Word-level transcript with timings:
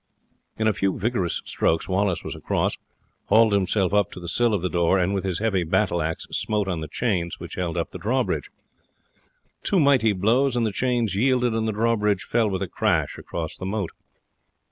In 0.57 0.67
a 0.67 0.73
few 0.73 0.97
vigorous 0.97 1.43
strokes 1.45 1.87
Wallace 1.87 2.23
was 2.23 2.33
across, 2.33 2.75
hauled 3.25 3.53
himself 3.53 3.93
up 3.93 4.09
to 4.13 4.19
the 4.19 4.27
sill 4.27 4.51
of 4.51 4.63
the 4.63 4.67
door, 4.69 4.97
and 4.97 5.13
with 5.13 5.23
his 5.23 5.37
heavy 5.37 5.63
battleaxe 5.63 6.25
smote 6.31 6.67
on 6.67 6.81
the 6.81 6.87
chains 6.87 7.39
which 7.39 7.53
held 7.53 7.77
up 7.77 7.91
the 7.91 7.99
drawbridge. 7.99 8.49
Two 9.61 9.79
mighty 9.79 10.13
blows 10.13 10.55
and 10.55 10.65
the 10.65 10.71
chains 10.71 11.13
yielded, 11.13 11.53
and 11.53 11.67
the 11.67 11.71
drawbridge 11.71 12.23
fell 12.23 12.49
with 12.49 12.63
a 12.63 12.67
crash 12.67 13.19
across 13.19 13.55
the 13.57 13.65
moat. 13.67 13.91